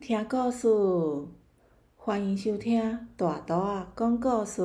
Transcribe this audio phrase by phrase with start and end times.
[0.00, 0.66] 听故事，
[1.94, 4.62] 欢迎收听大图啊讲故事。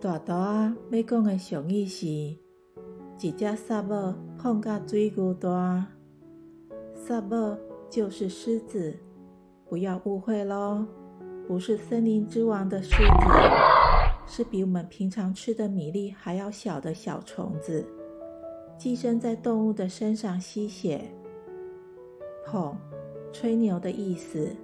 [0.00, 2.38] 大图啊要讲的成语是：一
[3.36, 5.88] 只沙母碰到水牛大。
[6.94, 7.56] 沙母
[7.90, 8.96] 就是狮子，
[9.68, 10.86] 不要误会喽，
[11.48, 13.04] 不是森林之王的狮子，
[14.24, 17.84] 是比我们平常吃的米粒还要小的小虫子，
[18.78, 21.12] 寄生在动物的身上吸血。
[22.46, 22.76] 吼，
[23.32, 24.54] 吹牛的意思。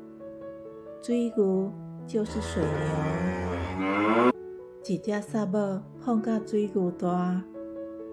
[1.02, 1.73] 水牛
[2.06, 4.31] 就是水牛。
[4.83, 7.42] 几只沙母碰个水牛大，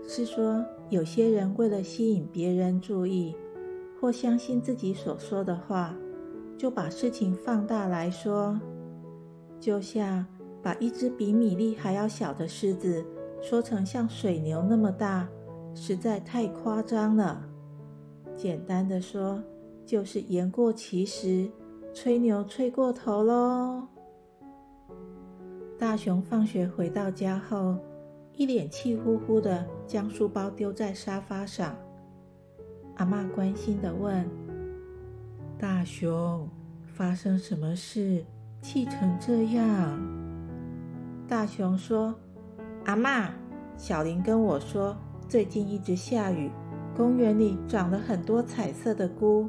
[0.08, 3.36] 是说有些人为了吸引别人注意，
[4.00, 5.96] 或相信自己所说的话，
[6.58, 8.60] 就把事情放大来说。
[9.60, 10.26] 就像
[10.64, 13.06] 把一只比米粒还要小的狮子
[13.42, 15.28] 说成像水牛那么大，
[15.76, 17.44] 实在太夸张了。
[18.36, 19.44] 简单的说。
[19.88, 21.50] 就是言过其实，
[21.94, 23.88] 吹牛吹过头喽。
[25.80, 27.78] 大熊放学回到家后，
[28.34, 31.74] 一脸气呼呼的将书包丢在沙发上。
[32.98, 34.30] 阿妈关心的问
[35.58, 36.50] ：“大熊，
[36.86, 38.26] 发生什么事，
[38.62, 39.98] 气成这样？”
[41.30, 42.14] 大熊说
[42.84, 43.32] ：“阿妈，
[43.78, 44.98] 小林跟我说，
[45.30, 46.52] 最近一直下雨，
[46.94, 49.48] 公园里长了很多彩色的菇。”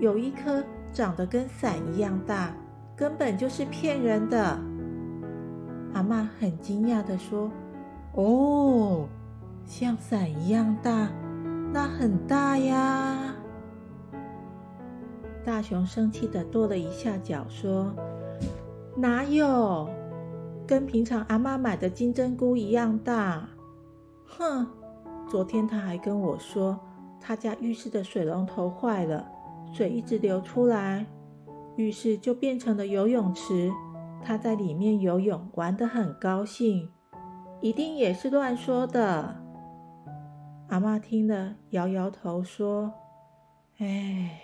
[0.00, 2.52] 有一颗长得跟伞一样大，
[2.96, 4.58] 根本就是骗人的。
[5.92, 7.50] 阿妈很惊讶的说
[8.16, 9.06] ：“哦，
[9.66, 11.08] 像伞一样大，
[11.70, 13.34] 那很大呀。”
[15.44, 17.94] 大熊生气的跺了一下脚，说
[18.96, 19.88] ：“哪有？
[20.66, 23.46] 跟平常阿妈买的金针菇一样大。”
[24.26, 24.66] 哼，
[25.28, 26.80] 昨天他还跟我说，
[27.20, 29.28] 他家浴室的水龙头坏了。
[29.72, 31.06] 水一直流出来，
[31.76, 33.70] 浴室就变成了游泳池。
[34.22, 36.90] 他在里面游泳，玩得很高兴，
[37.60, 39.36] 一定也是乱说的。
[40.68, 42.92] 阿妈听了，摇摇头说
[43.78, 44.40] ：“哎，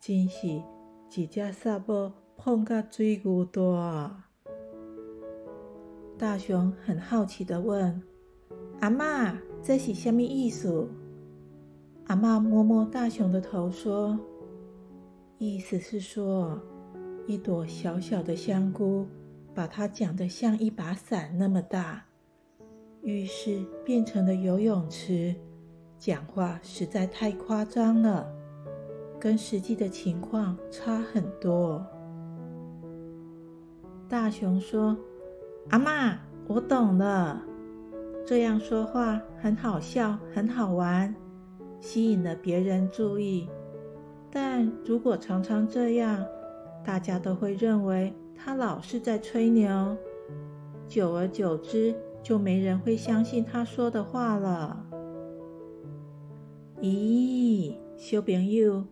[0.00, 0.62] 真是
[1.08, 4.24] 几只沙母碰个水牛大。”
[6.18, 8.02] 大熊很好奇的问
[8.80, 10.88] ：“阿妈，这是什么意思？”
[12.08, 14.18] 阿妈摸摸大熊的头说
[15.38, 16.60] ：“意思是说，
[17.24, 19.06] 一朵小小的香菇，
[19.54, 22.04] 把它讲得像一把伞那么大，
[23.02, 25.32] 浴室变成了游泳池，
[25.96, 28.28] 讲话实在太夸张了，
[29.20, 31.86] 跟实际的情况差很多。”
[34.10, 34.98] 大熊说
[35.70, 37.40] ：“阿妈，我懂了，
[38.26, 41.14] 这样说话很好笑，很好玩。”
[41.78, 43.48] 吸引了别人注意，
[44.30, 46.24] 但如果常常这样，
[46.84, 49.96] 大家都会认为他老是在吹牛，
[50.86, 54.84] 久而久之，就没人会相信他说的话了。
[56.80, 58.84] 咦，小朋友，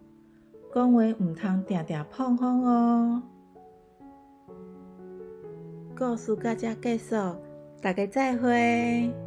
[0.74, 3.22] 讲话唔通定定碰碰哦。
[5.96, 7.14] 故事到这结束，
[7.80, 9.25] 大家再会。